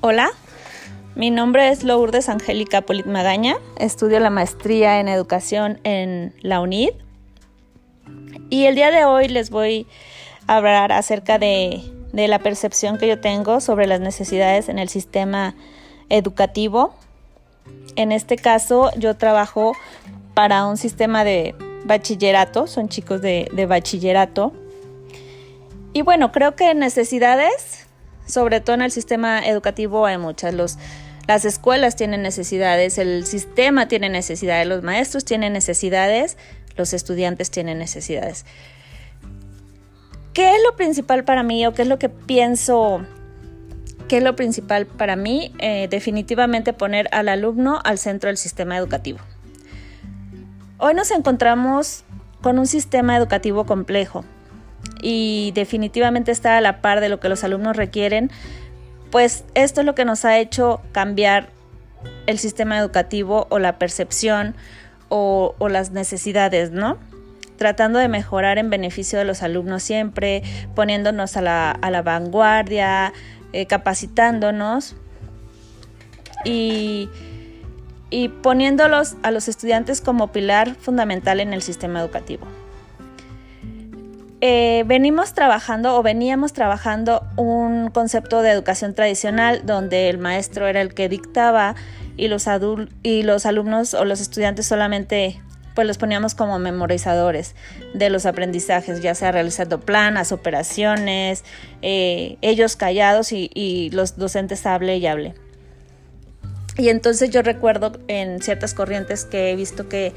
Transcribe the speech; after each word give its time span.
Hola, 0.00 0.30
mi 1.16 1.32
nombre 1.32 1.70
es 1.70 1.82
Lourdes 1.82 2.28
Angélica 2.28 2.82
Polit 2.82 3.06
Magaña, 3.06 3.56
estudio 3.80 4.20
la 4.20 4.30
maestría 4.30 5.00
en 5.00 5.08
educación 5.08 5.80
en 5.82 6.32
la 6.40 6.60
UNID 6.60 6.90
y 8.48 8.66
el 8.66 8.76
día 8.76 8.92
de 8.92 9.04
hoy 9.04 9.26
les 9.26 9.50
voy 9.50 9.88
a 10.46 10.58
hablar 10.58 10.92
acerca 10.92 11.40
de, 11.40 11.82
la 12.12 12.38
percepción 12.38 12.96
que 12.96 13.08
yo 13.08 13.20
tengo 13.20 13.60
sobre 13.60 13.88
las 13.88 13.98
necesidades 13.98 14.68
en 14.68 14.78
el 14.78 14.88
sistema 14.88 15.56
educativo. 16.10 16.94
En 17.96 18.12
este 18.12 18.36
caso 18.36 18.92
yo 18.96 19.16
trabajo 19.16 19.72
para 20.34 20.64
un 20.66 20.76
sistema 20.76 21.24
de 21.24 21.56
bachillerato, 21.86 22.68
son 22.68 22.88
chicos 22.88 23.20
de 23.20 23.66
bachillerato. 23.68 24.52
Y 25.92 26.02
bueno, 26.02 26.30
creo 26.30 26.54
que 26.54 26.72
necesidades 26.76 27.77
sobre 28.28 28.60
todo 28.60 28.74
en 28.74 28.82
el 28.82 28.92
sistema 28.92 29.44
educativo 29.44 30.06
hay 30.06 30.18
muchas. 30.18 30.54
Los, 30.54 30.78
las 31.26 31.44
escuelas 31.44 31.96
tienen 31.96 32.22
necesidades, 32.22 32.98
el 32.98 33.26
sistema 33.26 33.88
tiene 33.88 34.08
necesidades, 34.08 34.66
los 34.66 34.82
maestros 34.82 35.24
tienen 35.24 35.52
necesidades, 35.52 36.36
los 36.76 36.92
estudiantes 36.92 37.50
tienen 37.50 37.78
necesidades. 37.78 38.46
¿Qué 40.32 40.54
es 40.54 40.62
lo 40.64 40.76
principal 40.76 41.24
para 41.24 41.42
mí 41.42 41.66
o 41.66 41.74
qué 41.74 41.82
es 41.82 41.88
lo 41.88 41.98
que 41.98 42.08
pienso? 42.08 43.04
¿Qué 44.06 44.18
es 44.18 44.22
lo 44.22 44.36
principal 44.36 44.86
para 44.86 45.16
mí? 45.16 45.52
Eh, 45.58 45.88
definitivamente 45.90 46.72
poner 46.72 47.08
al 47.12 47.28
alumno 47.28 47.80
al 47.82 47.98
centro 47.98 48.28
del 48.28 48.36
sistema 48.36 48.76
educativo. 48.76 49.18
Hoy 50.78 50.94
nos 50.94 51.10
encontramos 51.10 52.04
con 52.40 52.58
un 52.58 52.68
sistema 52.68 53.16
educativo 53.16 53.66
complejo, 53.66 54.24
y 55.02 55.52
definitivamente 55.54 56.32
está 56.32 56.56
a 56.56 56.60
la 56.60 56.80
par 56.80 57.00
de 57.00 57.08
lo 57.08 57.20
que 57.20 57.28
los 57.28 57.44
alumnos 57.44 57.76
requieren, 57.76 58.30
pues 59.10 59.44
esto 59.54 59.80
es 59.80 59.86
lo 59.86 59.94
que 59.94 60.04
nos 60.04 60.24
ha 60.24 60.38
hecho 60.38 60.80
cambiar 60.92 61.48
el 62.26 62.38
sistema 62.38 62.78
educativo 62.78 63.46
o 63.50 63.58
la 63.58 63.78
percepción 63.78 64.54
o, 65.08 65.54
las 65.70 65.90
necesidades, 65.90 66.70
¿no? 66.70 66.98
Tratando 67.56 67.98
de 67.98 68.08
mejorar 68.08 68.58
en 68.58 68.70
beneficio 68.70 69.18
de 69.18 69.24
los 69.24 69.42
alumnos 69.42 69.82
siempre, 69.82 70.42
poniéndonos 70.74 71.36
a 71.36 71.40
la, 71.40 72.02
vanguardia, 72.04 73.12
eh, 73.52 73.66
capacitándonos 73.66 74.94
y, 76.44 77.08
y 78.10 78.28
poniéndolos 78.28 79.16
a 79.22 79.30
los 79.30 79.48
estudiantes 79.48 80.00
como 80.00 80.30
pilar 80.30 80.74
fundamental 80.76 81.40
en 81.40 81.52
el 81.52 81.62
sistema 81.62 82.00
educativo. 82.00 82.46
Eh, 84.40 84.84
venimos 84.86 85.34
trabajando 85.34 85.96
o 85.96 86.02
veníamos 86.02 86.52
trabajando 86.52 87.26
un 87.36 87.90
concepto 87.90 88.42
de 88.42 88.50
educación 88.50 88.94
tradicional 88.94 89.62
donde 89.66 90.08
el 90.08 90.18
maestro 90.18 90.68
era 90.68 90.80
el 90.80 90.94
que 90.94 91.08
dictaba 91.08 91.74
y 92.16 92.28
los, 92.28 92.46
y 93.02 93.22
los 93.22 93.46
alumnos 93.46 93.94
o 93.94 94.04
los 94.04 94.20
estudiantes 94.20 94.66
solamente 94.66 95.40
pues 95.78 95.86
los 95.86 95.96
poníamos 95.96 96.34
como 96.34 96.58
memorizadores 96.58 97.54
de 97.94 98.10
los 98.10 98.26
aprendizajes, 98.26 99.00
ya 99.00 99.14
sea 99.14 99.30
realizando 99.30 99.78
planas, 99.78 100.32
operaciones, 100.32 101.44
eh, 101.82 102.36
ellos 102.42 102.74
callados 102.74 103.30
y, 103.30 103.88
los 103.92 104.18
docentes 104.18 104.66
hable 104.66 104.96
y 104.96 105.06
hable. 105.06 105.34
Y 106.76 106.88
entonces 106.88 107.30
yo 107.30 107.42
recuerdo 107.42 107.92
en 108.08 108.42
ciertas 108.42 108.74
corrientes 108.74 109.24
que 109.24 109.52
he 109.52 109.54
visto 109.54 109.88
que 109.88 110.12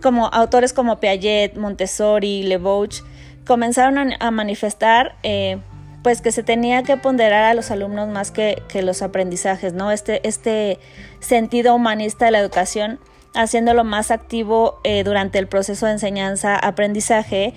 como 0.00 0.28
autores 0.28 0.72
como 0.72 1.00
Piaget, 1.00 1.56
Montessori, 1.56 2.44
Le 2.44 2.58
Bouch, 2.58 3.02
comenzaron 3.46 4.12
a, 4.18 4.30
manifestar 4.30 5.16
eh, 5.22 5.58
pues 6.02 6.20
que 6.20 6.32
se 6.32 6.42
tenía 6.42 6.82
que 6.82 6.96
ponderar 6.96 7.44
a 7.44 7.54
los 7.54 7.70
alumnos 7.70 8.08
más 8.08 8.30
que, 8.30 8.62
los 8.82 9.02
aprendizajes, 9.02 9.72
¿no? 9.72 9.90
Este, 9.92 10.26
este 10.26 10.78
sentido 11.20 11.74
humanista 11.74 12.24
de 12.24 12.32
la 12.32 12.40
educación, 12.40 12.98
haciéndolo 13.34 13.84
más 13.84 14.10
activo 14.10 14.80
eh, 14.84 15.04
durante 15.04 15.38
el 15.38 15.46
proceso 15.46 15.86
de 15.86 15.92
enseñanza-aprendizaje, 15.92 17.54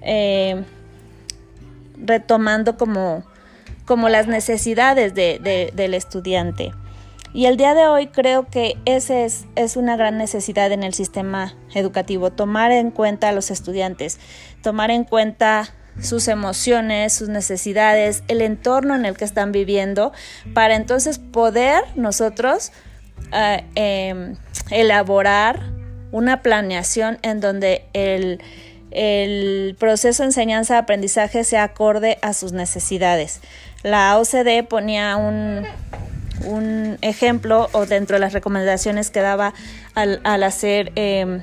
eh, 0.00 0.64
retomando 1.98 2.78
como, 2.78 3.24
como 3.84 4.08
las 4.08 4.26
necesidades 4.26 5.14
del 5.14 5.94
estudiante. 5.94 6.72
Y 7.34 7.46
el 7.46 7.56
día 7.56 7.74
de 7.74 7.86
hoy 7.86 8.08
creo 8.08 8.46
que 8.48 8.76
esa 8.84 9.20
es, 9.20 9.46
es 9.56 9.76
una 9.76 9.96
gran 9.96 10.18
necesidad 10.18 10.70
en 10.70 10.82
el 10.82 10.92
sistema 10.92 11.54
educativo, 11.74 12.30
tomar 12.30 12.72
en 12.72 12.90
cuenta 12.90 13.30
a 13.30 13.32
los 13.32 13.50
estudiantes, 13.50 14.18
tomar 14.62 14.90
en 14.90 15.04
cuenta 15.04 15.70
sus 16.00 16.28
emociones, 16.28 17.12
sus 17.12 17.28
necesidades, 17.28 18.22
el 18.28 18.42
entorno 18.42 18.94
en 18.94 19.06
el 19.06 19.16
que 19.16 19.24
están 19.24 19.52
viviendo, 19.52 20.12
para 20.54 20.76
entonces 20.76 21.18
poder 21.18 21.84
nosotros 21.96 22.72
eh, 23.32 23.64
em, 23.74 24.36
elaborar 24.70 25.60
una 26.10 26.42
planeación 26.42 27.18
en 27.22 27.40
donde 27.40 27.86
el, 27.94 28.42
el 28.90 29.74
proceso 29.78 30.22
de 30.22 30.28
enseñanza-aprendizaje 30.28 31.44
sea 31.44 31.64
acorde 31.64 32.18
a 32.20 32.34
sus 32.34 32.52
necesidades. 32.52 33.40
La 33.82 34.18
OCDE 34.18 34.62
ponía 34.62 35.16
un, 35.16 35.66
un 36.44 36.98
ejemplo 37.02 37.68
o 37.72 37.86
dentro 37.86 38.16
de 38.16 38.20
las 38.20 38.32
recomendaciones 38.32 39.10
que 39.10 39.20
daba 39.20 39.54
al, 39.94 40.42
hacer 40.42 40.92
em, 40.96 41.42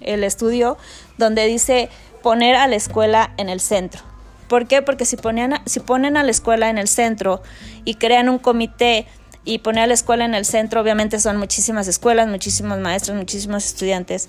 el 0.00 0.24
estudio, 0.24 0.78
donde 1.18 1.46
dice 1.46 1.88
poner 2.22 2.56
a 2.56 2.66
la 2.66 2.76
escuela 2.76 3.32
en 3.36 3.48
el 3.48 3.60
centro. 3.60 4.02
¿Por 4.48 4.66
qué? 4.66 4.82
Porque 4.82 5.04
si, 5.04 5.16
ponían, 5.16 5.60
si 5.66 5.80
ponen 5.80 6.16
a 6.16 6.24
la 6.24 6.30
escuela 6.30 6.70
en 6.70 6.78
el 6.78 6.88
centro 6.88 7.42
y 7.84 7.94
crean 7.94 8.28
un 8.28 8.38
comité 8.38 9.06
y 9.44 9.58
poner 9.58 9.84
a 9.84 9.86
la 9.86 9.94
escuela 9.94 10.24
en 10.24 10.34
el 10.34 10.44
centro, 10.44 10.80
obviamente 10.80 11.20
son 11.20 11.36
muchísimas 11.36 11.86
escuelas, 11.86 12.28
muchísimos 12.28 12.78
maestros, 12.78 13.16
muchísimos 13.16 13.64
estudiantes, 13.64 14.28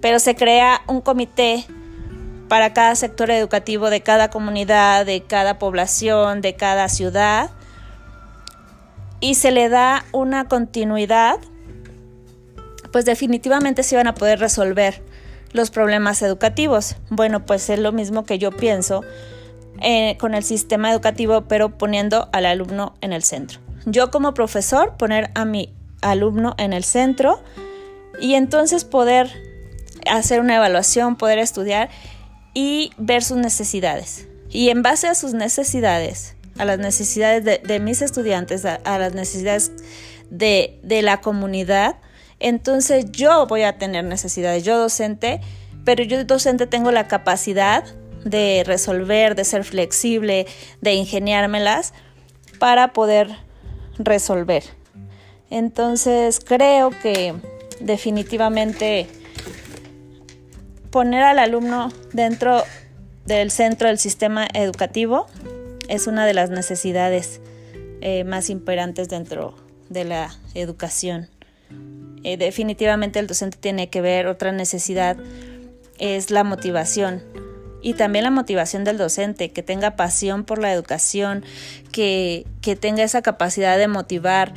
pero 0.00 0.18
se 0.18 0.34
crea 0.34 0.82
un 0.86 1.00
comité 1.00 1.64
para 2.48 2.74
cada 2.74 2.94
sector 2.94 3.30
educativo 3.30 3.88
de 3.88 4.02
cada 4.02 4.28
comunidad, 4.28 5.06
de 5.06 5.22
cada 5.22 5.58
población, 5.58 6.42
de 6.42 6.54
cada 6.54 6.90
ciudad, 6.90 7.50
y 9.22 9.36
se 9.36 9.52
le 9.52 9.68
da 9.68 10.04
una 10.12 10.48
continuidad, 10.48 11.38
pues 12.90 13.04
definitivamente 13.04 13.84
se 13.84 13.96
van 13.96 14.08
a 14.08 14.14
poder 14.14 14.40
resolver 14.40 15.00
los 15.52 15.70
problemas 15.70 16.20
educativos. 16.22 16.96
Bueno, 17.08 17.46
pues 17.46 17.70
es 17.70 17.78
lo 17.78 17.92
mismo 17.92 18.24
que 18.24 18.38
yo 18.40 18.50
pienso 18.50 19.02
eh, 19.80 20.16
con 20.18 20.34
el 20.34 20.42
sistema 20.42 20.90
educativo, 20.90 21.42
pero 21.42 21.78
poniendo 21.78 22.28
al 22.32 22.46
alumno 22.46 22.94
en 23.00 23.12
el 23.12 23.22
centro. 23.22 23.60
Yo 23.86 24.10
como 24.10 24.34
profesor 24.34 24.96
poner 24.96 25.30
a 25.34 25.44
mi 25.44 25.72
alumno 26.00 26.54
en 26.58 26.72
el 26.72 26.82
centro 26.82 27.40
y 28.20 28.34
entonces 28.34 28.84
poder 28.84 29.30
hacer 30.10 30.40
una 30.40 30.56
evaluación, 30.56 31.14
poder 31.14 31.38
estudiar 31.38 31.90
y 32.54 32.90
ver 32.98 33.22
sus 33.22 33.36
necesidades. 33.36 34.26
Y 34.50 34.70
en 34.70 34.82
base 34.82 35.06
a 35.06 35.14
sus 35.14 35.32
necesidades, 35.32 36.34
a 36.58 36.64
las 36.64 36.78
necesidades 36.78 37.44
de, 37.44 37.80
mis 37.80 38.02
estudiantes, 38.02 38.64
a, 38.64 38.98
las 38.98 39.14
necesidades 39.14 39.72
de, 40.30 40.78
la 41.02 41.20
comunidad, 41.20 41.96
entonces 42.40 43.06
yo 43.12 43.46
voy 43.46 43.62
a 43.62 43.78
tener 43.78 44.04
necesidades, 44.04 44.64
yo 44.64 44.78
docente, 44.78 45.40
pero 45.84 46.02
yo 46.04 46.24
docente 46.24 46.66
tengo 46.66 46.90
la 46.90 47.08
capacidad 47.08 47.84
de 48.24 48.62
resolver, 48.66 49.34
de 49.34 49.44
ser 49.44 49.64
flexible, 49.64 50.46
de 50.80 50.94
ingeniármelas 50.94 51.92
para 52.58 52.92
poder 52.92 53.28
resolver. 53.98 54.62
Entonces 55.50 56.40
creo 56.40 56.90
que 56.90 57.34
definitivamente 57.80 59.08
poner 60.90 61.22
al 61.22 61.38
alumno 61.38 61.90
dentro 62.12 62.62
del 63.26 63.50
centro 63.50 63.88
del 63.88 63.98
sistema 63.98 64.46
educativo 64.52 65.26
es 65.92 66.06
una 66.06 66.24
de 66.24 66.32
las 66.32 66.48
necesidades 66.48 67.42
eh, 68.00 68.24
más 68.24 68.48
imperantes 68.48 69.10
dentro 69.10 69.54
de 69.90 70.04
la 70.04 70.34
educación. 70.54 71.28
Eh, 72.24 72.38
definitivamente 72.38 73.18
el 73.18 73.26
docente 73.26 73.58
tiene 73.60 73.90
que 73.90 74.00
ver 74.00 74.26
otra 74.26 74.52
necesidad, 74.52 75.18
es 75.98 76.30
la 76.30 76.44
motivación. 76.44 77.22
Y 77.82 77.92
también 77.92 78.24
la 78.24 78.30
motivación 78.30 78.84
del 78.84 78.96
docente, 78.96 79.50
que 79.50 79.62
tenga 79.62 79.94
pasión 79.94 80.44
por 80.44 80.58
la 80.58 80.72
educación, 80.72 81.44
que, 81.92 82.46
que 82.62 82.74
tenga 82.74 83.02
esa 83.02 83.20
capacidad 83.20 83.76
de 83.76 83.88
motivar. 83.88 84.54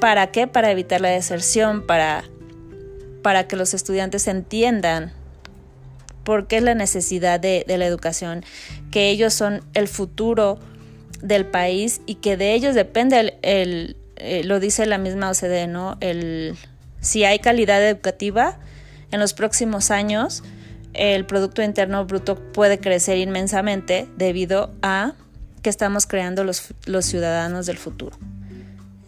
¿Para 0.00 0.28
qué? 0.28 0.46
Para 0.46 0.70
evitar 0.70 1.00
la 1.00 1.08
deserción, 1.08 1.84
para, 1.84 2.22
para 3.22 3.48
que 3.48 3.56
los 3.56 3.74
estudiantes 3.74 4.28
entiendan 4.28 5.12
por 6.26 6.48
qué 6.48 6.56
es 6.56 6.64
la 6.64 6.74
necesidad 6.74 7.38
de, 7.38 7.64
la 7.68 7.86
educación, 7.86 8.44
que 8.90 9.10
ellos 9.10 9.32
son 9.32 9.62
el 9.74 9.86
futuro 9.86 10.58
del 11.22 11.46
país 11.46 12.00
y 12.04 12.16
que 12.16 12.36
de 12.36 12.52
ellos 12.52 12.74
depende 12.74 13.38
el, 13.42 13.96
eh, 14.16 14.42
lo 14.44 14.58
dice 14.58 14.84
la 14.86 14.98
misma 14.98 15.30
OCDE, 15.30 15.68
¿no? 15.68 15.96
El, 16.00 16.56
si 17.00 17.22
hay 17.22 17.38
calidad 17.38 17.80
educativa, 17.88 18.58
en 19.12 19.20
los 19.20 19.34
próximos 19.34 19.92
años 19.92 20.42
el 20.94 21.26
Producto 21.26 21.62
Interno 21.62 22.04
Bruto 22.06 22.34
puede 22.34 22.80
crecer 22.80 23.18
inmensamente 23.18 24.08
debido 24.16 24.74
a 24.82 25.12
que 25.62 25.70
estamos 25.70 26.06
creando 26.06 26.42
los, 26.42 26.74
los 26.86 27.04
ciudadanos 27.04 27.66
del 27.66 27.78
futuro. 27.78 28.16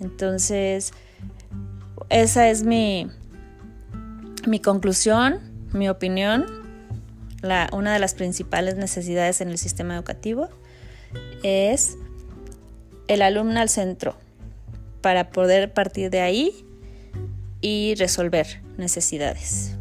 Entonces, 0.01 0.93
esa 2.11 2.49
es 2.49 2.63
mi, 2.63 3.09
mi 4.47 4.61
conclusión, 4.61 5.41
mi 5.73 5.89
opinión. 5.89 6.58
La, 7.43 7.69
una 7.73 7.93
de 7.93 7.99
las 7.99 8.15
principales 8.15 8.77
necesidades 8.77 9.41
en 9.41 9.49
el 9.49 9.59
sistema 9.59 9.95
educativo 9.95 10.49
es 11.43 11.97
el 13.07 13.23
alumno 13.23 13.61
al 13.61 13.69
centro 13.69 14.17
para 15.01 15.31
poder 15.31 15.73
partir 15.73 16.11
de 16.11 16.21
ahí 16.21 16.65
y 17.61 17.95
resolver 17.97 18.61
necesidades. 18.77 19.78